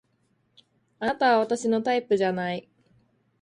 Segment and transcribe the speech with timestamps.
[0.97, 2.67] あなたは私のタイプじゃない